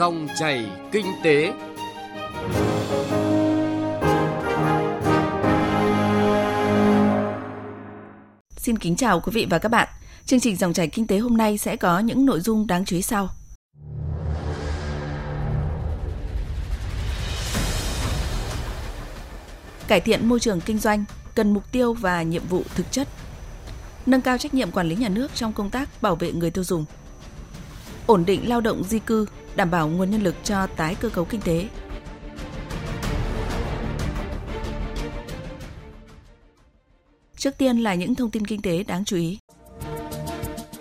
[0.00, 1.52] Dòng chảy kinh tế.
[8.56, 9.88] Xin kính chào quý vị và các bạn.
[10.26, 12.96] Chương trình Dòng chảy kinh tế hôm nay sẽ có những nội dung đáng chú
[12.96, 13.28] ý sau.
[19.88, 21.04] Cải thiện môi trường kinh doanh
[21.34, 23.08] cần mục tiêu và nhiệm vụ thực chất.
[24.06, 26.64] Nâng cao trách nhiệm quản lý nhà nước trong công tác bảo vệ người tiêu
[26.64, 26.84] dùng.
[28.06, 29.26] Ổn định lao động di cư,
[29.56, 31.68] đảm bảo nguồn nhân lực cho tái cơ cấu kinh tế.
[37.36, 39.38] Trước tiên là những thông tin kinh tế đáng chú ý.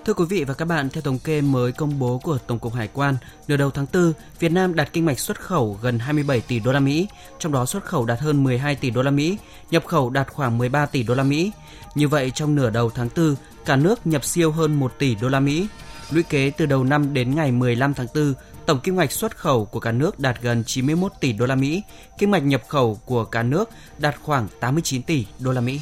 [0.05, 2.73] Thưa quý vị và các bạn, theo thống kê mới công bố của Tổng cục
[2.73, 3.15] Hải quan,
[3.47, 6.71] nửa đầu tháng 4, Việt Nam đạt kinh mạch xuất khẩu gần 27 tỷ đô
[6.71, 7.07] la Mỹ,
[7.39, 9.37] trong đó xuất khẩu đạt hơn 12 tỷ đô la Mỹ,
[9.71, 11.51] nhập khẩu đạt khoảng 13 tỷ đô la Mỹ.
[11.95, 15.29] Như vậy, trong nửa đầu tháng 4, cả nước nhập siêu hơn 1 tỷ đô
[15.29, 15.67] la Mỹ.
[16.11, 18.33] Lũy kế từ đầu năm đến ngày 15 tháng 4,
[18.69, 21.83] tổng kim ngạch xuất khẩu của cả nước đạt gần 91 tỷ đô la Mỹ,
[22.17, 25.81] kim ngạch nhập khẩu của cả nước đạt khoảng 89 tỷ đô la Mỹ.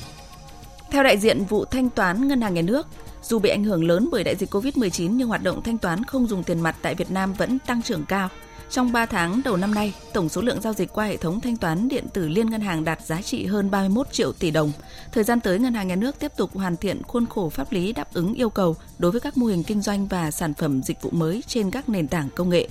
[0.92, 2.88] Theo đại diện vụ thanh toán Ngân hàng Nhà nước,
[3.22, 6.28] dù bị ảnh hưởng lớn bởi đại dịch COVID-19 nhưng hoạt động thanh toán không
[6.28, 8.30] dùng tiền mặt tại Việt Nam vẫn tăng trưởng cao.
[8.70, 11.58] Trong 3 tháng đầu năm nay, tổng số lượng giao dịch qua hệ thống thanh
[11.58, 14.72] toán điện tử liên ngân hàng đạt giá trị hơn 31 triệu tỷ đồng.
[15.12, 17.94] Thời gian tới, Ngân hàng Nhà nước tiếp tục hoàn thiện khuôn khổ pháp lý
[17.94, 21.02] đáp ứng yêu cầu đối với các mô hình kinh doanh và sản phẩm dịch
[21.02, 22.68] vụ mới trên các nền tảng công nghệ.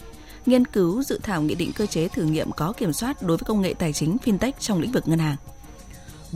[0.47, 3.45] Nghiên cứu dự thảo nghị định cơ chế thử nghiệm có kiểm soát đối với
[3.45, 5.37] công nghệ tài chính fintech trong lĩnh vực ngân hàng.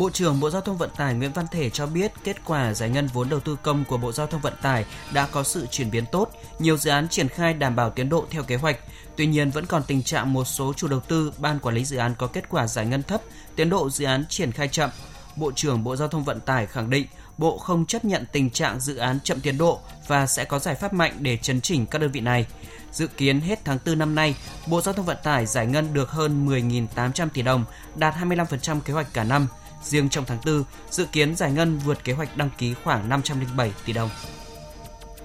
[0.00, 2.90] Bộ trưởng Bộ Giao thông Vận tải Nguyễn Văn Thể cho biết kết quả giải
[2.90, 5.90] ngân vốn đầu tư công của Bộ Giao thông Vận tải đã có sự chuyển
[5.90, 8.78] biến tốt, nhiều dự án triển khai đảm bảo tiến độ theo kế hoạch.
[9.16, 11.96] Tuy nhiên vẫn còn tình trạng một số chủ đầu tư, ban quản lý dự
[11.96, 13.20] án có kết quả giải ngân thấp,
[13.56, 14.90] tiến độ dự án triển khai chậm.
[15.36, 17.06] Bộ trưởng Bộ Giao thông Vận tải khẳng định
[17.38, 20.74] Bộ không chấp nhận tình trạng dự án chậm tiến độ và sẽ có giải
[20.74, 22.46] pháp mạnh để chấn chỉnh các đơn vị này.
[22.92, 24.34] Dự kiến hết tháng 4 năm nay,
[24.66, 27.64] Bộ Giao thông Vận tải giải ngân được hơn 10.800 tỷ đồng,
[27.96, 29.46] đạt 25% kế hoạch cả năm–
[29.82, 33.72] Riêng trong tháng 4, dự kiến giải ngân vượt kế hoạch đăng ký khoảng 507
[33.84, 34.10] tỷ đồng.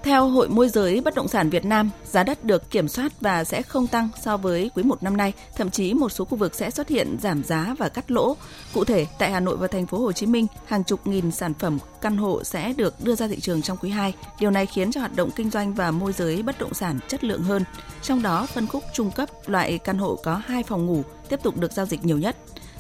[0.06, 3.44] Theo Hội môi giới bất động sản Việt Nam, giá đất được kiểm soát và
[3.44, 6.56] sẽ không tăng so với quý 1 năm nay, thậm chí một số khu vực
[6.56, 8.36] sẽ xuất hiện giảm giá và cắt lỗ.
[8.74, 11.54] Cụ thể, tại Hà Nội và thành phố Hồ Chí Minh, hàng chục nghìn sản
[11.54, 14.14] phẩm căn hộ sẽ được đưa ra thị trường trong quý 2.
[14.40, 17.24] Điều này khiến cho hoạt động kinh doanh và môi giới bất động sản chất
[17.24, 17.64] lượng hơn.
[18.02, 21.58] Trong đó, phân khúc trung cấp loại căn hộ có 2 phòng ngủ tiếp tục
[21.58, 22.36] được giao dịch nhiều nhất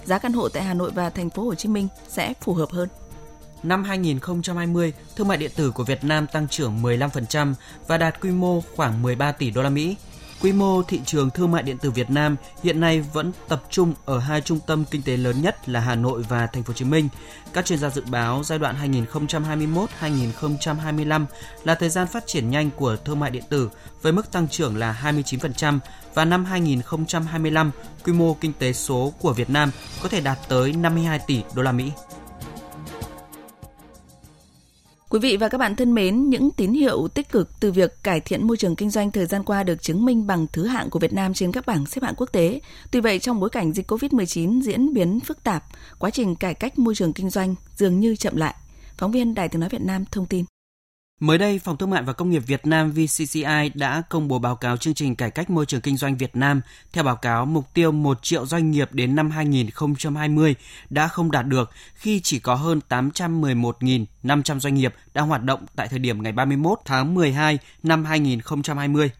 [0.05, 2.69] giá căn hộ tại Hà Nội và thành phố Hồ Chí Minh sẽ phù hợp
[2.71, 2.89] hơn.
[3.63, 7.53] Năm 2020, thương mại điện tử của Việt Nam tăng trưởng 15%
[7.87, 9.95] và đạt quy mô khoảng 13 tỷ đô la Mỹ.
[10.41, 13.93] Quy mô thị trường thương mại điện tử Việt Nam hiện nay vẫn tập trung
[14.05, 16.73] ở hai trung tâm kinh tế lớn nhất là Hà Nội và Thành phố Hồ
[16.73, 17.09] Chí Minh.
[17.53, 18.75] Các chuyên gia dự báo giai đoạn
[20.01, 21.25] 2021-2025
[21.63, 23.69] là thời gian phát triển nhanh của thương mại điện tử
[24.01, 25.79] với mức tăng trưởng là 29%
[26.13, 27.71] và năm 2025
[28.05, 29.71] quy mô kinh tế số của Việt Nam
[30.03, 31.91] có thể đạt tới 52 tỷ đô la Mỹ.
[35.09, 38.19] Quý vị và các bạn thân mến, những tín hiệu tích cực từ việc cải
[38.19, 40.99] thiện môi trường kinh doanh thời gian qua được chứng minh bằng thứ hạng của
[40.99, 42.61] Việt Nam trên các bảng xếp hạng quốc tế.
[42.91, 45.63] Tuy vậy, trong bối cảnh dịch COVID-19 diễn biến phức tạp,
[45.99, 48.55] quá trình cải cách môi trường kinh doanh dường như chậm lại.
[48.97, 50.45] Phóng viên Đài tiếng nói Việt Nam thông tin.
[51.19, 54.55] Mới đây, Phòng Thương mại và Công nghiệp Việt Nam VCCI đã công bố báo
[54.55, 56.61] cáo chương trình cải cách môi trường kinh doanh Việt Nam.
[56.93, 60.55] Theo báo cáo, mục tiêu 1 triệu doanh nghiệp đến năm 2020
[60.89, 65.87] đã không đạt được khi chỉ có hơn 811.500 doanh nghiệp đang hoạt động tại
[65.87, 69.11] thời điểm ngày 31 tháng 12 năm 2020.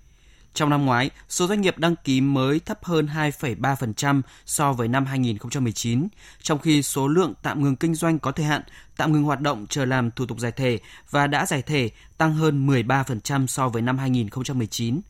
[0.56, 5.06] Trong năm ngoái, số doanh nghiệp đăng ký mới thấp hơn 2,3% so với năm
[5.06, 6.08] 2019,
[6.42, 8.62] trong khi số lượng tạm ngừng kinh doanh có thời hạn,
[8.98, 10.80] tạm ngừng hoạt động chờ làm thủ tục giải thể
[11.10, 15.02] và đã giải thể tăng hơn 13% so với năm 2019.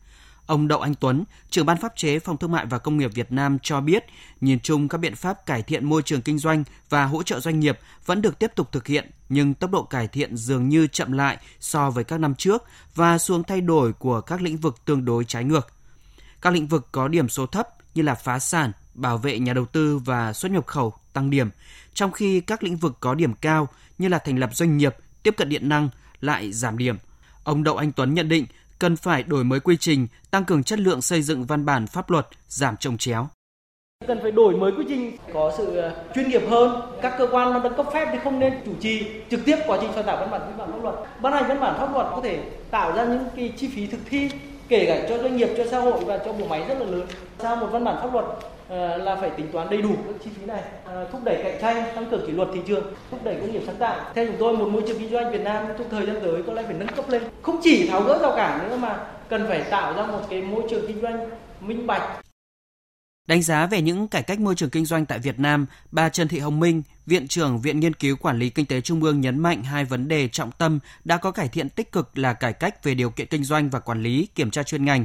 [0.46, 3.32] Ông Đậu Anh Tuấn, trưởng ban pháp chế Phòng Thương mại và Công nghiệp Việt
[3.32, 4.04] Nam cho biết,
[4.40, 7.60] nhìn chung các biện pháp cải thiện môi trường kinh doanh và hỗ trợ doanh
[7.60, 11.12] nghiệp vẫn được tiếp tục thực hiện, nhưng tốc độ cải thiện dường như chậm
[11.12, 12.64] lại so với các năm trước
[12.94, 15.68] và xuống thay đổi của các lĩnh vực tương đối trái ngược.
[16.40, 19.64] Các lĩnh vực có điểm số thấp như là phá sản, bảo vệ nhà đầu
[19.64, 21.50] tư và xuất nhập khẩu tăng điểm,
[21.94, 23.68] trong khi các lĩnh vực có điểm cao
[23.98, 25.88] như là thành lập doanh nghiệp, tiếp cận điện năng
[26.20, 26.96] lại giảm điểm.
[27.44, 28.46] Ông Đậu Anh Tuấn nhận định
[28.78, 32.10] cần phải đổi mới quy trình, tăng cường chất lượng xây dựng văn bản pháp
[32.10, 33.28] luật, giảm trồng chéo.
[34.06, 36.80] Cần phải đổi mới quy trình, có sự ờ, chuyên nghiệp hơn.
[37.02, 39.78] Các cơ quan mà đang cấp phép thì không nên chủ trì trực tiếp quá
[39.80, 40.94] trình soạn thảo văn bản quy phạm pháp luật.
[41.22, 44.00] Ban hành văn bản pháp luật có thể tạo ra những cái chi phí thực
[44.10, 44.30] thi
[44.68, 47.06] kể cả cho doanh nghiệp, cho xã hội và cho bộ máy rất là lớn.
[47.38, 48.24] Sao một văn bản pháp luật
[48.68, 51.58] ờ, là phải tính toán đầy đủ các chi phí này ờ, thúc đẩy cạnh
[51.60, 54.36] tranh tăng cường kỷ luật thị trường thúc đẩy công nghiệp sáng tạo theo chúng
[54.38, 56.74] tôi một môi trường kinh doanh Việt Nam trong thời gian tới có lẽ phải
[56.78, 58.98] nâng cấp lên không chỉ tháo gỡ rào cản nữa mà
[59.28, 61.30] cần phải tạo ra một cái môi trường kinh doanh
[61.60, 62.25] minh bạch
[63.26, 66.28] Đánh giá về những cải cách môi trường kinh doanh tại Việt Nam, bà Trần
[66.28, 69.38] Thị Hồng Minh, Viện trưởng Viện Nghiên cứu Quản lý Kinh tế Trung ương nhấn
[69.38, 72.84] mạnh hai vấn đề trọng tâm đã có cải thiện tích cực là cải cách
[72.84, 75.04] về điều kiện kinh doanh và quản lý, kiểm tra chuyên ngành.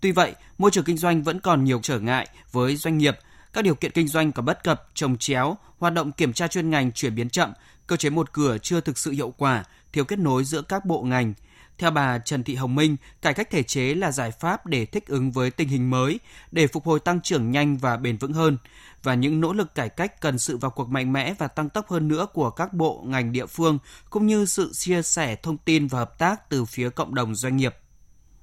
[0.00, 3.18] Tuy vậy, môi trường kinh doanh vẫn còn nhiều trở ngại với doanh nghiệp,
[3.52, 6.70] các điều kiện kinh doanh có bất cập, trồng chéo, hoạt động kiểm tra chuyên
[6.70, 7.52] ngành chuyển biến chậm,
[7.86, 11.02] cơ chế một cửa chưa thực sự hiệu quả, thiếu kết nối giữa các bộ
[11.02, 11.34] ngành,
[11.78, 15.06] theo bà Trần Thị Hồng Minh, cải cách thể chế là giải pháp để thích
[15.06, 16.20] ứng với tình hình mới,
[16.52, 18.58] để phục hồi tăng trưởng nhanh và bền vững hơn.
[19.02, 21.88] Và những nỗ lực cải cách cần sự vào cuộc mạnh mẽ và tăng tốc
[21.88, 23.78] hơn nữa của các bộ ngành địa phương,
[24.10, 27.56] cũng như sự chia sẻ thông tin và hợp tác từ phía cộng đồng doanh
[27.56, 27.74] nghiệp.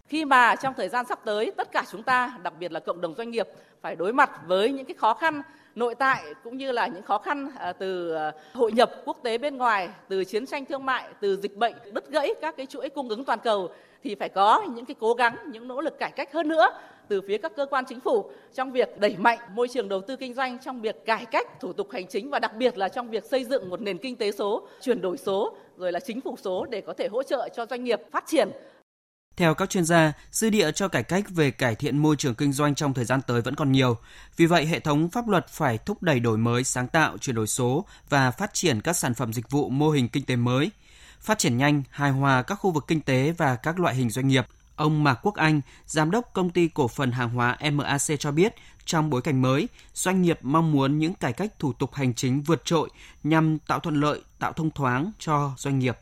[0.07, 3.01] Khi mà trong thời gian sắp tới, tất cả chúng ta, đặc biệt là cộng
[3.01, 3.47] đồng doanh nghiệp,
[3.81, 5.41] phải đối mặt với những cái khó khăn
[5.75, 9.37] nội tại cũng như là những khó khăn à, từ à, hội nhập quốc tế
[9.37, 12.89] bên ngoài, từ chiến tranh thương mại, từ dịch bệnh đứt gãy các cái chuỗi
[12.89, 13.69] cung ứng toàn cầu
[14.03, 16.67] thì phải có những cái cố gắng, những nỗ lực cải cách hơn nữa
[17.07, 20.15] từ phía các cơ quan chính phủ trong việc đẩy mạnh môi trường đầu tư
[20.15, 23.09] kinh doanh, trong việc cải cách thủ tục hành chính và đặc biệt là trong
[23.09, 26.35] việc xây dựng một nền kinh tế số, chuyển đổi số, rồi là chính phủ
[26.37, 28.49] số để có thể hỗ trợ cho doanh nghiệp phát triển
[29.37, 32.53] theo các chuyên gia, dư địa cho cải cách về cải thiện môi trường kinh
[32.53, 33.97] doanh trong thời gian tới vẫn còn nhiều.
[34.37, 37.47] Vì vậy, hệ thống pháp luật phải thúc đẩy đổi mới, sáng tạo, chuyển đổi
[37.47, 40.71] số và phát triển các sản phẩm dịch vụ mô hình kinh tế mới.
[41.19, 44.27] Phát triển nhanh, hài hòa các khu vực kinh tế và các loại hình doanh
[44.27, 44.45] nghiệp.
[44.75, 48.55] Ông Mạc Quốc Anh, giám đốc công ty cổ phần hàng hóa MAC cho biết,
[48.85, 52.41] trong bối cảnh mới, doanh nghiệp mong muốn những cải cách thủ tục hành chính
[52.41, 52.89] vượt trội
[53.23, 55.97] nhằm tạo thuận lợi, tạo thông thoáng cho doanh nghiệp.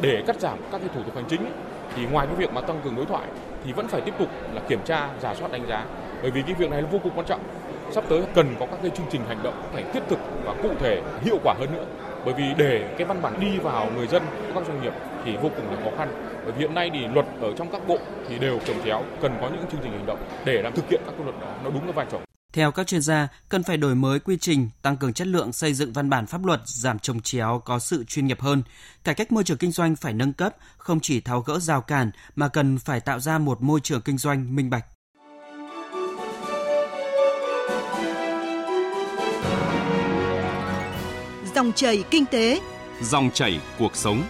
[0.00, 2.80] Để cắt giảm các cái thủ tục hành chính thì ngoài cái việc mà tăng
[2.84, 3.26] cường đối thoại
[3.64, 5.84] thì vẫn phải tiếp tục là kiểm tra, giả soát đánh giá.
[6.22, 7.40] Bởi vì cái việc này là vô cùng quan trọng.
[7.90, 10.68] Sắp tới cần có các cái chương trình hành động phải thiết thực và cụ
[10.78, 11.84] thể, hiệu quả hơn nữa.
[12.24, 14.22] Bởi vì để cái văn bản đi vào người dân,
[14.54, 14.92] các doanh nghiệp
[15.24, 16.08] thì vô cùng là khó khăn.
[16.44, 17.98] Bởi vì hiện nay thì luật ở trong các bộ
[18.28, 21.00] thì đều trồng chéo, cần có những chương trình hành động để làm thực hiện
[21.06, 22.18] các luật đó nó đúng cái vai trò.
[22.52, 25.74] Theo các chuyên gia, cần phải đổi mới quy trình, tăng cường chất lượng xây
[25.74, 28.62] dựng văn bản pháp luật, giảm trồng chéo có sự chuyên nghiệp hơn.
[29.04, 32.10] Cải cách môi trường kinh doanh phải nâng cấp, không chỉ tháo gỡ rào cản
[32.36, 34.84] mà cần phải tạo ra một môi trường kinh doanh minh bạch.
[41.54, 42.60] Dòng chảy kinh tế,
[43.02, 44.22] dòng chảy cuộc sống.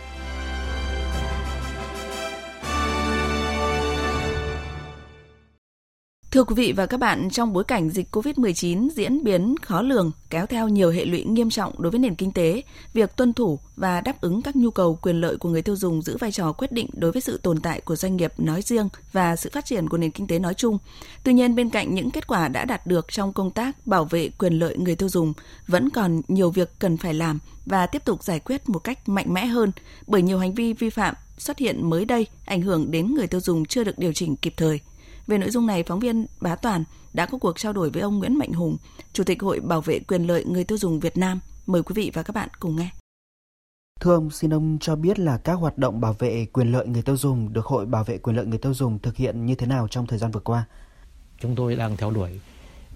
[6.33, 10.11] Thưa quý vị và các bạn, trong bối cảnh dịch COVID-19 diễn biến khó lường,
[10.31, 12.63] kéo theo nhiều hệ lụy nghiêm trọng đối với nền kinh tế,
[12.93, 16.03] việc tuân thủ và đáp ứng các nhu cầu quyền lợi của người tiêu dùng
[16.03, 18.89] giữ vai trò quyết định đối với sự tồn tại của doanh nghiệp nói riêng
[19.13, 20.79] và sự phát triển của nền kinh tế nói chung.
[21.25, 24.29] Tuy nhiên, bên cạnh những kết quả đã đạt được trong công tác bảo vệ
[24.39, 25.33] quyền lợi người tiêu dùng,
[25.67, 29.35] vẫn còn nhiều việc cần phải làm và tiếp tục giải quyết một cách mạnh
[29.35, 29.73] mẽ hơn
[30.07, 33.41] bởi nhiều hành vi vi phạm xuất hiện mới đây ảnh hưởng đến người tiêu
[33.41, 34.81] dùng chưa được điều chỉnh kịp thời–
[35.27, 38.19] về nội dung này, phóng viên Bá Toàn đã có cuộc trao đổi với ông
[38.19, 38.77] Nguyễn Mạnh Hùng,
[39.13, 41.41] Chủ tịch Hội Bảo vệ quyền lợi người tiêu dùng Việt Nam.
[41.67, 42.91] Mời quý vị và các bạn cùng nghe.
[44.01, 47.03] Thưa ông, xin ông cho biết là các hoạt động bảo vệ quyền lợi người
[47.03, 49.67] tiêu dùng được Hội Bảo vệ quyền lợi người tiêu dùng thực hiện như thế
[49.67, 50.65] nào trong thời gian vừa qua?
[51.41, 52.41] Chúng tôi đang theo đuổi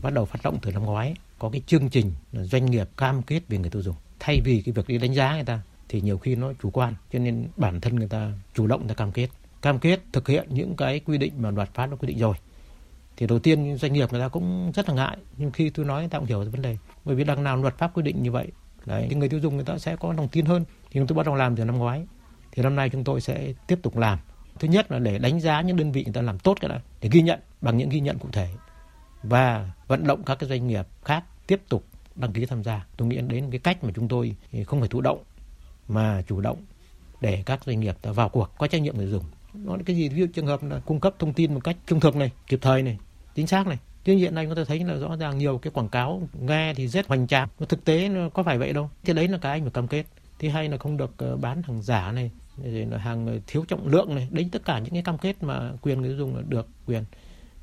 [0.02, 3.40] bắt đầu phát động từ năm ngoái có cái chương trình doanh nghiệp cam kết
[3.49, 3.96] về người tiêu dùng.
[4.19, 6.94] Thay vì cái việc đi đánh giá người ta thì nhiều khi nó chủ quan
[7.12, 9.28] cho nên bản thân người ta chủ động người ta cam kết
[9.62, 12.34] cam kết thực hiện những cái quy định mà luật pháp nó quy định rồi.
[13.16, 16.00] Thì đầu tiên doanh nghiệp người ta cũng rất là ngại, nhưng khi tôi nói
[16.00, 18.32] người ta cũng hiểu vấn đề, bởi vì đằng nào luật pháp quy định như
[18.32, 18.48] vậy,
[18.84, 20.64] đấy, thì người tiêu dùng người ta sẽ có lòng tin hơn.
[20.90, 22.06] Thì chúng tôi bắt đầu làm từ năm ngoái,
[22.52, 24.18] thì năm nay chúng tôi sẽ tiếp tục làm.
[24.58, 26.76] Thứ nhất là để đánh giá những đơn vị người ta làm tốt cái đó
[27.00, 28.48] để ghi nhận, bằng những ghi nhận cụ thể.
[29.22, 31.84] Và vận động các cái doanh nghiệp khác tiếp tục
[32.14, 32.86] đăng ký tham gia.
[32.96, 34.36] Tôi nghĩ đến cái cách mà chúng tôi
[34.66, 35.22] không phải thụ động,
[35.88, 36.64] mà chủ động
[37.20, 39.25] để các doanh nghiệp ta vào cuộc, có trách nhiệm người dùng
[39.64, 40.08] nó là cái gì?
[40.08, 42.58] Ví dụ trường hợp là cung cấp thông tin một cách trung thực này, kịp
[42.62, 42.98] thời này,
[43.34, 43.78] chính xác này.
[44.04, 46.88] Tuy nhiên nay có thể thấy là rõ ràng nhiều cái quảng cáo nghe thì
[46.88, 47.48] rất hoành tráng.
[47.58, 48.90] Mà thực tế nó có phải vậy đâu.
[49.04, 50.04] Thì đấy là cái anh phải cam kết.
[50.38, 52.30] Thứ hai là không được ờ, bán hàng giả này,
[52.64, 54.28] rồi là hàng ờ, thiếu trọng lượng này.
[54.30, 57.04] Đấy, tất cả những cái cam kết mà quyền người dùng là được quyền.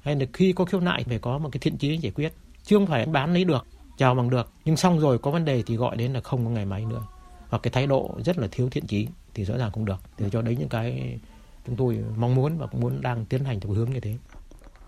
[0.01, 2.33] Hay là khi có khiếu nại phải có một cái thiện chí giải quyết.
[2.63, 3.65] Chứ không phải bán lấy được,
[3.97, 4.51] chào bằng được.
[4.65, 7.01] Nhưng xong rồi có vấn đề thì gọi đến là không có ngày máy nữa.
[7.49, 10.01] Hoặc cái thái độ rất là thiếu thiện chí thì rõ ràng không được.
[10.17, 11.19] Thì cho đấy những cái
[11.67, 14.17] chúng tôi mong muốn và cũng muốn đang tiến hành theo hướng như thế.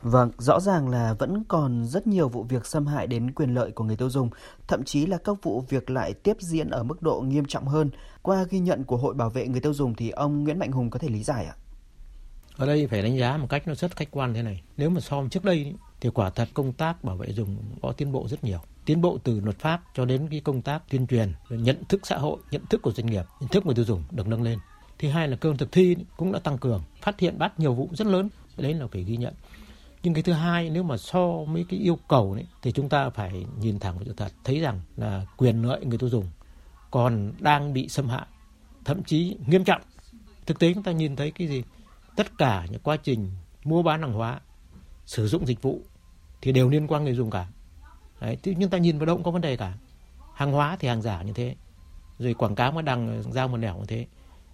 [0.02, 3.72] Vâng, rõ ràng là vẫn còn rất nhiều vụ việc xâm hại đến quyền lợi
[3.72, 4.30] của người tiêu dùng,
[4.68, 7.90] thậm chí là các vụ việc lại tiếp diễn ở mức độ nghiêm trọng hơn.
[8.22, 10.90] Qua ghi nhận của Hội Bảo vệ người tiêu dùng thì ông Nguyễn Mạnh Hùng
[10.90, 11.56] có thể lý giải ạ?
[12.58, 14.64] Ở đây phải đánh giá một cách nó rất khách quan thế này.
[14.78, 17.92] Nếu mà so với trước đây thì quả thật công tác bảo vệ dùng có
[17.92, 18.60] tiến bộ rất nhiều.
[18.86, 22.18] Tiến bộ từ luật pháp cho đến cái công tác tuyên truyền, nhận thức xã
[22.18, 24.60] hội, nhận thức của doanh nghiệp, nhận thức người tiêu dùng được nâng lên
[25.00, 27.74] thứ hai là cơ quan thực thi cũng đã tăng cường phát hiện bắt nhiều
[27.74, 29.34] vụ rất lớn đấy là phải ghi nhận.
[30.04, 33.10] Nhưng cái thứ hai nếu mà so với cái yêu cầu đấy thì chúng ta
[33.10, 36.26] phải nhìn thẳng vào sự thật thấy rằng là quyền lợi người tiêu dùng
[36.92, 38.26] còn đang bị xâm hại
[38.86, 39.82] thậm chí nghiêm trọng.
[40.46, 41.64] Thực tế chúng ta nhìn thấy cái gì?
[42.16, 43.32] Tất cả những quá trình
[43.64, 44.40] mua bán hàng hóa
[45.06, 45.82] sử dụng dịch vụ
[46.42, 47.48] thì đều liên quan người dùng cả.
[48.22, 49.74] Đấy, thì chúng ta nhìn vào đâu cũng có vấn đề cả.
[50.34, 51.56] Hàng hóa thì hàng giả như thế
[52.20, 54.06] rồi quảng cáo mà đằng giao một nẻo như thế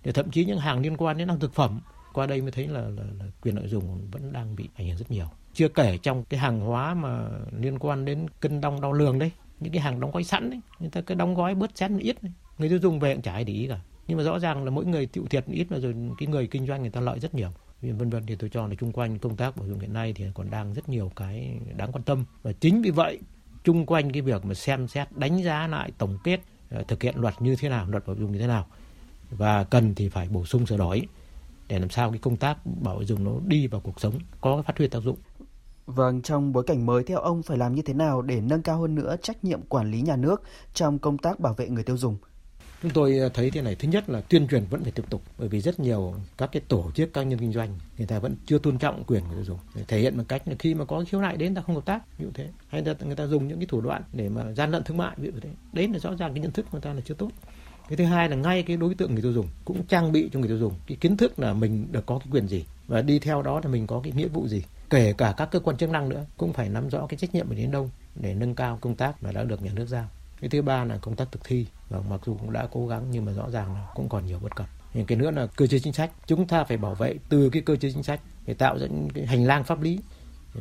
[0.03, 1.79] để thậm chí những hàng liên quan đến ăn thực phẩm
[2.13, 4.97] qua đây mới thấy là, là, là quyền lợi dùng vẫn đang bị ảnh hưởng
[4.97, 5.25] rất nhiều.
[5.53, 7.29] Chưa kể trong cái hàng hóa mà
[7.59, 10.61] liên quan đến cân đong đo lường đấy những cái hàng đóng gói sẵn đấy
[10.79, 12.31] người ta cứ đóng gói bớt chén ít đấy.
[12.57, 13.79] người tiêu dùng về cũng chả ai để ý cả.
[14.07, 16.67] Nhưng mà rõ ràng là mỗi người chịu thiệt ít mà rồi cái người kinh
[16.67, 17.49] doanh người ta lợi rất nhiều.
[17.81, 20.25] Vân vân thì tôi cho là chung quanh công tác bảo dùng hiện nay thì
[20.33, 22.25] còn đang rất nhiều cái đáng quan tâm.
[22.43, 23.19] Và chính vì vậy
[23.63, 26.39] chung quanh cái việc mà xem xét đánh giá lại tổng kết
[26.69, 28.67] ờ, thực hiện luật như thế nào luật bảo dùng như thế nào
[29.31, 31.07] và cần thì phải bổ sung sửa đổi
[31.67, 34.61] để làm sao cái công tác bảo vệ rừng nó đi vào cuộc sống có
[34.61, 35.17] phát huy tác dụng
[35.85, 38.81] Vâng, trong bối cảnh mới theo ông phải làm như thế nào để nâng cao
[38.81, 41.97] hơn nữa trách nhiệm quản lý nhà nước trong công tác bảo vệ người tiêu
[41.97, 42.17] dùng?
[42.81, 45.21] Chúng tôi ờ, thấy thế này, thứ nhất là tuyên truyền vẫn phải tiếp tục
[45.37, 48.35] bởi vì rất nhiều các cái tổ chức cá nhân kinh doanh người ta vẫn
[48.45, 49.59] chưa tôn trọng quyền người tiêu dùng.
[49.75, 51.85] Để thể hiện bằng cách là khi mà có khiếu nại đến ta không hợp
[51.85, 52.49] tác, ví dụ thế.
[52.67, 55.15] Hay là người ta dùng những cái thủ đoạn để mà gian lận thương mại
[55.17, 55.49] ví dụ thế.
[55.73, 57.29] Đấy là rõ ràng cái nhận thức của người ta là chưa tốt.
[57.91, 60.39] Cái thứ hai là ngay cái đối tượng người tiêu dùng cũng trang bị cho
[60.39, 63.19] người tiêu dùng cái kiến thức là mình được có cái quyền gì và đi
[63.19, 64.63] theo đó là mình có cái nghĩa vụ gì.
[64.89, 67.47] Kể cả các cơ quan chức năng nữa cũng phải nắm rõ cái trách nhiệm
[67.47, 70.09] của đến đâu để nâng cao công tác mà đã được nhà nước giao.
[70.41, 73.05] Cái thứ ba là công tác thực thi và mặc dù cũng đã cố gắng
[73.11, 74.67] nhưng mà rõ ràng là cũng còn nhiều bất cập.
[74.93, 77.61] Những cái nữa là cơ chế chính sách, chúng ta phải bảo vệ từ cái
[77.61, 79.99] cơ chế chính sách để tạo ra những cái hành lang pháp lý.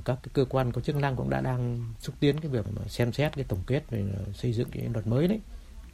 [0.04, 2.82] Các cái cơ quan có chức năng cũng đã đang xúc tiến cái việc mà
[2.88, 5.40] xem xét cái tổng kết về xây dựng cái luật mới đấy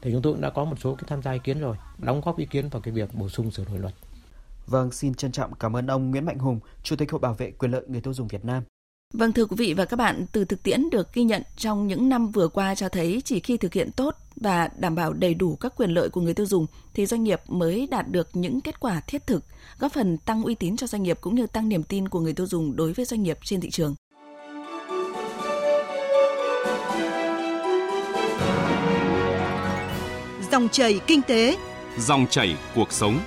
[0.02, 2.20] thì chúng tôi cũng đã có một số cái tham gia ý kiến rồi đóng
[2.24, 3.94] góp ý kiến vào cái việc bổ sung sửa đổi luật
[4.66, 7.50] Vâng, xin trân trọng cảm ơn ông Nguyễn Mạnh Hùng, Chủ tịch Hội Bảo vệ
[7.50, 8.62] quyền lợi người tiêu dùng Việt Nam.
[9.14, 12.08] Vâng thưa quý vị và các bạn, từ thực tiễn được ghi nhận trong những
[12.08, 15.56] năm vừa qua cho thấy chỉ khi thực hiện tốt và đảm bảo đầy đủ
[15.56, 18.80] các quyền lợi của người tiêu dùng thì doanh nghiệp mới đạt được những kết
[18.80, 19.44] quả thiết thực,
[19.78, 22.32] góp phần tăng uy tín cho doanh nghiệp cũng như tăng niềm tin của người
[22.32, 23.94] tiêu dùng đối với doanh nghiệp trên thị trường.
[30.56, 31.56] Dòng chảy kinh tế,
[31.98, 33.20] Dòng chảy cuộc sống.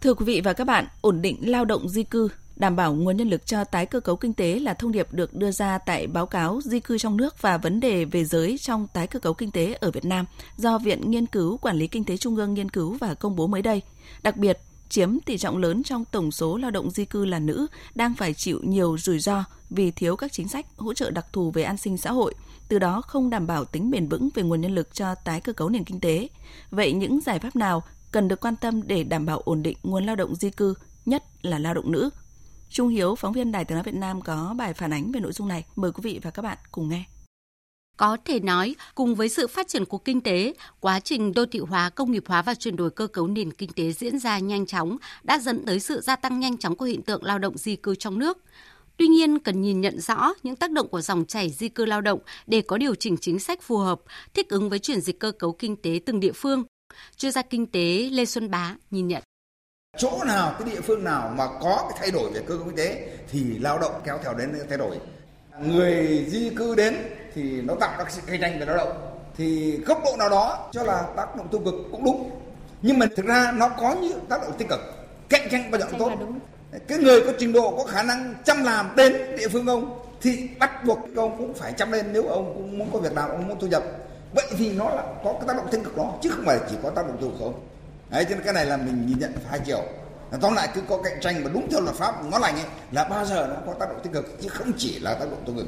[0.00, 3.16] Thưa quý vị và các bạn, ổn định lao động di cư, đảm bảo nguồn
[3.16, 6.06] nhân lực cho tái cơ cấu kinh tế là thông điệp được đưa ra tại
[6.06, 9.34] báo cáo di cư trong nước và vấn đề về giới trong tái cơ cấu
[9.34, 12.54] kinh tế ở Việt Nam do Viện Nghiên cứu Quản lý Kinh tế Trung ương
[12.54, 13.82] nghiên cứu và công bố mới đây.
[14.22, 14.58] Đặc biệt,
[14.88, 18.34] chiếm tỷ trọng lớn trong tổng số lao động di cư là nữ đang phải
[18.34, 21.76] chịu nhiều rủi ro vì thiếu các chính sách hỗ trợ đặc thù về an
[21.76, 22.34] sinh xã hội,
[22.68, 25.52] từ đó không đảm bảo tính bền vững về nguồn nhân lực cho tái cơ
[25.52, 26.28] cấu nền kinh tế.
[26.70, 30.06] Vậy những giải pháp nào cần được quan tâm để đảm bảo ổn định nguồn
[30.06, 30.74] lao động di cư,
[31.06, 32.10] nhất là lao động nữ?
[32.70, 35.32] Trung Hiếu, phóng viên Đài Tiếng nói Việt Nam có bài phản ánh về nội
[35.32, 35.64] dung này.
[35.76, 37.04] Mời quý vị và các bạn cùng nghe.
[37.98, 41.58] Có thể nói, cùng với sự phát triển của kinh tế, quá trình đô thị
[41.58, 44.66] hóa, công nghiệp hóa và chuyển đổi cơ cấu nền kinh tế diễn ra nhanh
[44.66, 47.76] chóng đã dẫn tới sự gia tăng nhanh chóng của hiện tượng lao động di
[47.76, 48.38] cư trong nước.
[48.96, 52.00] Tuy nhiên, cần nhìn nhận rõ những tác động của dòng chảy di cư lao
[52.00, 54.00] động để có điều chỉnh chính sách phù hợp,
[54.34, 56.64] thích ứng với chuyển dịch cơ cấu kinh tế từng địa phương.
[57.16, 59.22] Chuyên gia kinh tế Lê Xuân Bá nhìn nhận.
[59.98, 62.76] Chỗ nào, cái địa phương nào mà có cái thay đổi về cơ cấu kinh
[62.76, 64.96] tế thì lao động kéo theo đến thay đổi.
[65.66, 66.94] Người di cư đến
[67.34, 69.18] thì nó tạo ra sự cạnh tranh về lao động.
[69.36, 72.30] Thì góc độ nào đó cho là tác động tiêu cực cũng đúng.
[72.82, 74.80] Nhưng mà thực ra nó có những tác động tích cực.
[75.28, 76.10] Cạnh tranh bao giờ cũng tốt.
[76.88, 80.48] cái người có trình độ có khả năng chăm làm đến địa phương ông thì
[80.58, 83.48] bắt buộc ông cũng phải chăm lên nếu ông cũng muốn có việc làm ông
[83.48, 83.82] muốn thu nhập.
[84.34, 86.76] Vậy thì nó là có cái tác động tích cực đó chứ không phải chỉ
[86.82, 87.60] có tác động tiêu cực không.
[88.10, 89.82] Đấy cho nên cái này là mình nhìn nhận hai chiều.
[90.40, 93.04] Tóm lại cứ có cạnh tranh mà đúng theo luật pháp nó lành ấy là
[93.04, 95.54] bao giờ nó có tác động tích cực chứ không chỉ là tác động tiêu
[95.56, 95.66] cực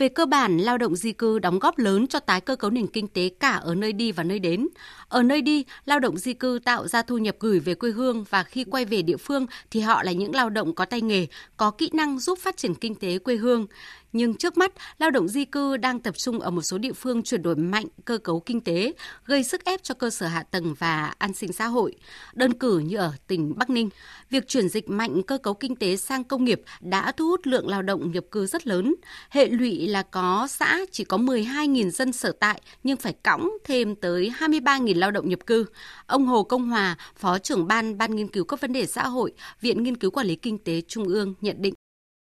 [0.00, 2.86] về cơ bản, lao động di cư đóng góp lớn cho tái cơ cấu nền
[2.86, 4.68] kinh tế cả ở nơi đi và nơi đến.
[5.08, 8.24] Ở nơi đi, lao động di cư tạo ra thu nhập gửi về quê hương
[8.30, 11.26] và khi quay về địa phương thì họ là những lao động có tay nghề,
[11.56, 13.66] có kỹ năng giúp phát triển kinh tế quê hương.
[14.12, 17.22] Nhưng trước mắt, lao động di cư đang tập trung ở một số địa phương
[17.22, 18.92] chuyển đổi mạnh cơ cấu kinh tế,
[19.24, 21.94] gây sức ép cho cơ sở hạ tầng và an sinh xã hội.
[22.34, 23.88] Đơn cử như ở tỉnh Bắc Ninh,
[24.30, 27.68] việc chuyển dịch mạnh cơ cấu kinh tế sang công nghiệp đã thu hút lượng
[27.68, 28.94] lao động nhập cư rất lớn.
[29.30, 33.94] Hệ lụy là có xã chỉ có 12.000 dân sở tại nhưng phải cõng thêm
[33.94, 35.66] tới 23.000 lao động nhập cư.
[36.06, 39.32] Ông Hồ Công Hòa, Phó trưởng ban Ban nghiên cứu các vấn đề xã hội,
[39.60, 41.74] Viện Nghiên cứu Quản lý Kinh tế Trung ương nhận định.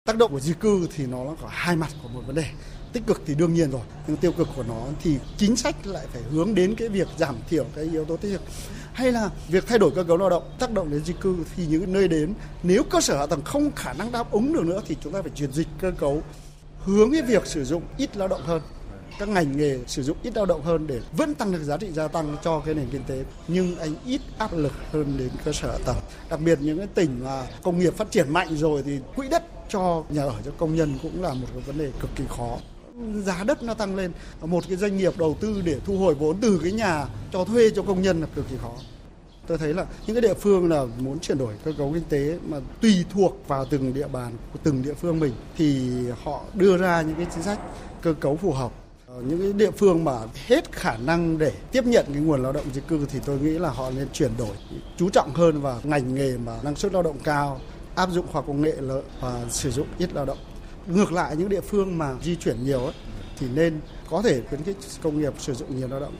[0.05, 2.45] Tác động của di cư thì nó là có hai mặt của một vấn đề.
[2.93, 6.07] Tích cực thì đương nhiên rồi, nhưng tiêu cực của nó thì chính sách lại
[6.13, 8.41] phải hướng đến cái việc giảm thiểu cái yếu tố tiêu cực.
[8.93, 11.65] hay là việc thay đổi cơ cấu lao động tác động đến di cư thì
[11.65, 14.81] những nơi đến nếu cơ sở hạ tầng không khả năng đáp ứng được nữa
[14.87, 16.23] thì chúng ta phải chuyển dịch cơ cấu
[16.79, 18.61] hướng cái việc sử dụng ít lao động hơn
[19.21, 21.91] các ngành nghề sử dụng ít lao động hơn để vẫn tăng được giá trị
[21.91, 25.51] gia tăng cho cái nền kinh tế, nhưng anh ít áp lực hơn đến cơ
[25.51, 25.95] sở hạ tầng.
[26.29, 29.43] Đặc biệt những cái tỉnh mà công nghiệp phát triển mạnh rồi thì quỹ đất
[29.69, 32.57] cho nhà ở cho công nhân cũng là một cái vấn đề cực kỳ khó.
[33.23, 34.11] Giá đất nó tăng lên,
[34.41, 37.69] một cái doanh nghiệp đầu tư để thu hồi vốn từ cái nhà cho thuê
[37.69, 38.73] cho công nhân là cực kỳ khó.
[39.47, 42.37] Tôi thấy là những cái địa phương là muốn chuyển đổi cơ cấu kinh tế
[42.47, 45.89] mà tùy thuộc vào từng địa bàn của từng địa phương mình thì
[46.23, 47.59] họ đưa ra những cái chính sách
[48.01, 48.71] cơ cấu phù hợp.
[49.15, 50.13] Ờ, những cái địa phương mà
[50.47, 53.49] hết khả năng để tiếp nhận cái nguồn lao động di cư thì tôi nghĩ
[53.49, 54.55] là họ nên chuyển đổi
[54.97, 57.61] chú trọng hơn vào ngành nghề mà năng suất lao động cao
[57.95, 58.75] áp dụng khoa công nghệ
[59.21, 60.37] và sử dụng ít lao động.
[60.87, 62.93] Ngược lại những địa phương mà di chuyển nhiều ấy,
[63.37, 66.13] thì nên có thể khuyến khích công nghiệp sử dụng nhiều lao động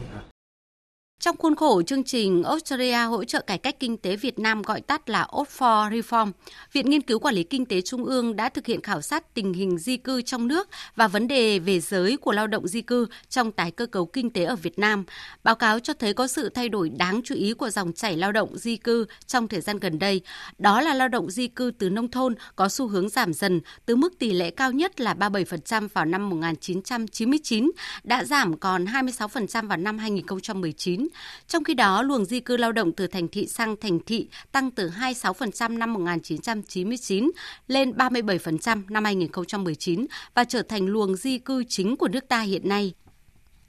[1.22, 4.82] trong khuôn khổ chương trình Australia hỗ trợ cải cách kinh tế Việt Nam gọi
[4.82, 6.32] tắt là Oxford Reform,
[6.74, 9.54] Viện Nghiên cứu Quản lý Kinh tế Trung ương đã thực hiện khảo sát tình
[9.54, 13.08] hình di cư trong nước và vấn đề về giới của lao động di cư
[13.30, 15.04] trong tái cơ cấu kinh tế ở Việt Nam.
[15.44, 18.32] Báo cáo cho thấy có sự thay đổi đáng chú ý của dòng chảy lao
[18.32, 20.22] động di cư trong thời gian gần đây.
[20.58, 23.96] Đó là lao động di cư từ nông thôn có xu hướng giảm dần từ
[23.96, 27.72] mức tỷ lệ cao nhất là 37% vào năm 1999
[28.04, 31.08] đã giảm còn 26% vào năm 2019
[31.48, 34.72] trong khi đó, luồng di cư lao động từ thành thị sang thành thị tăng
[34.72, 37.32] từ 26% năm 1999
[37.68, 42.70] lên 37% năm 2019 và trở thành luồng di cư chính của nước ta hiện
[42.70, 42.94] nay.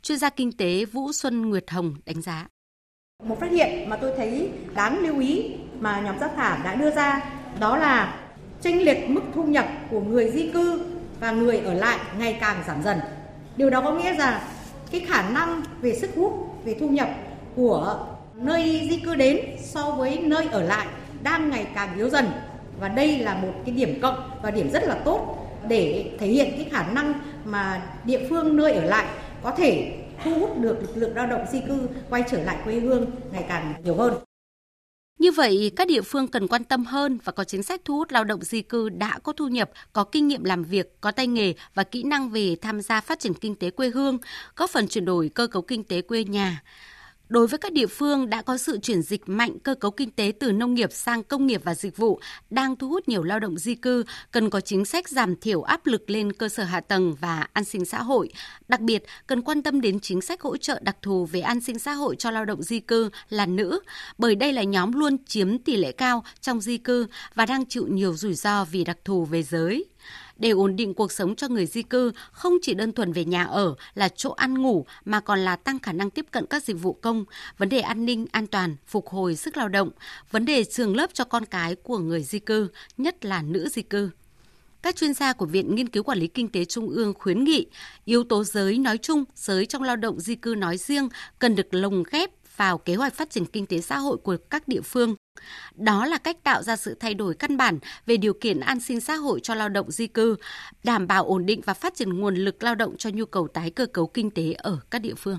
[0.02, 2.46] Chuyên gia kinh tế Vũ Xuân Nguyệt Hồng đánh giá.
[3.24, 6.90] Một phát hiện mà tôi thấy đáng lưu ý mà nhóm giám khảo đã đưa
[6.90, 7.20] ra
[7.60, 8.18] đó là
[8.62, 10.84] chênh lệch mức thu nhập của người di cư
[11.20, 12.98] và người ở lại ngày càng giảm dần.
[13.56, 14.40] Điều đó có nghĩa rằng
[14.90, 16.32] cái khả năng về sức hút
[16.64, 17.08] về thu nhập
[17.56, 20.86] của nơi di cư đến so với nơi ở lại
[21.22, 22.26] đang ngày càng yếu dần
[22.80, 26.52] và đây là một cái điểm cộng và điểm rất là tốt để thể hiện
[26.56, 27.12] cái khả năng
[27.44, 29.06] mà địa phương nơi ở lại
[29.42, 32.74] có thể thu hút được lực lượng lao động di cư quay trở lại quê
[32.74, 34.14] hương ngày càng nhiều hơn.
[35.18, 38.12] Như vậy, các địa phương cần quan tâm hơn và có chính sách thu hút
[38.12, 41.26] lao động di cư đã có thu nhập, có kinh nghiệm làm việc, có tay
[41.26, 44.18] nghề và kỹ năng về tham gia phát triển kinh tế quê hương,
[44.56, 46.62] góp phần chuyển đổi cơ cấu kinh tế quê nhà.
[47.32, 50.32] Đối với các địa phương đã có sự chuyển dịch mạnh cơ cấu kinh tế
[50.40, 53.58] từ nông nghiệp sang công nghiệp và dịch vụ, đang thu hút nhiều lao động
[53.58, 57.14] di cư, cần có chính sách giảm thiểu áp lực lên cơ sở hạ tầng
[57.20, 58.28] và an sinh xã hội.
[58.68, 61.78] Đặc biệt, cần quan tâm đến chính sách hỗ trợ đặc thù về an sinh
[61.78, 63.80] xã hội cho lao động di cư là nữ,
[64.18, 67.86] bởi đây là nhóm luôn chiếm tỷ lệ cao trong di cư và đang chịu
[67.86, 69.86] nhiều rủi ro vì đặc thù về giới
[70.36, 73.44] để ổn định cuộc sống cho người di cư không chỉ đơn thuần về nhà
[73.44, 76.76] ở là chỗ ăn ngủ mà còn là tăng khả năng tiếp cận các dịch
[76.82, 77.24] vụ công,
[77.58, 79.90] vấn đề an ninh, an toàn, phục hồi sức lao động,
[80.30, 83.82] vấn đề trường lớp cho con cái của người di cư, nhất là nữ di
[83.82, 84.10] cư.
[84.82, 87.66] Các chuyên gia của Viện Nghiên cứu Quản lý Kinh tế Trung ương khuyến nghị
[88.04, 91.74] yếu tố giới nói chung, giới trong lao động di cư nói riêng cần được
[91.74, 95.14] lồng ghép vào kế hoạch phát triển kinh tế xã hội của các địa phương.
[95.74, 99.00] Đó là cách tạo ra sự thay đổi căn bản về điều kiện an sinh
[99.00, 100.36] xã hội cho lao động di cư,
[100.84, 103.70] đảm bảo ổn định và phát triển nguồn lực lao động cho nhu cầu tái
[103.70, 105.38] cơ cấu kinh tế ở các địa phương.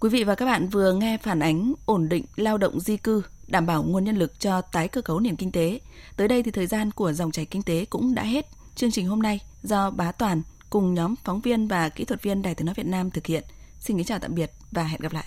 [0.00, 3.22] Quý vị và các bạn vừa nghe phản ánh ổn định lao động di cư,
[3.46, 5.80] đảm bảo nguồn nhân lực cho tái cơ cấu nền kinh tế.
[6.16, 8.46] Tới đây thì thời gian của dòng chảy kinh tế cũng đã hết.
[8.74, 12.42] Chương trình hôm nay do Bá Toàn cùng nhóm phóng viên và kỹ thuật viên
[12.42, 13.44] Đài Tiếng nói Việt Nam thực hiện.
[13.80, 15.22] Xin kính chào tạm biệt và hẹn gặp lại.